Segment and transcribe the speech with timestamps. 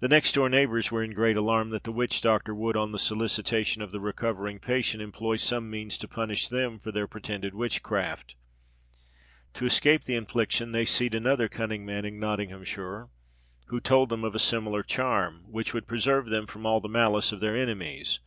[0.00, 2.98] The next door neighbours were in great alarm that the witch doctor would, on the
[2.98, 8.34] solicitation of the recovering patient, employ some means to punish them for their pretended witchcraft.
[9.54, 13.08] To escape the infliction, they feed another cunning man, in Nottinghamshire,
[13.68, 17.32] who told them of a similar charm, which would preserve them from all the malice
[17.32, 18.20] of their enemies.